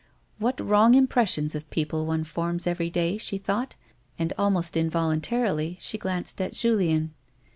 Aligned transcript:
"What 0.39 0.59
wrong 0.59 0.95
impressions 0.95 1.53
of 1.53 1.69
people 1.69 2.07
one 2.07 2.23
forms 2.23 2.65
every 2.65 2.89
day," 2.89 3.17
she 3.19 3.37
thought; 3.37 3.75
and, 4.17 4.33
almost 4.35 4.75
involuntarily, 4.75 5.77
she 5.79 5.99
glanced 5.99 6.41
at 6.41 6.53
Julien. 6.53 7.13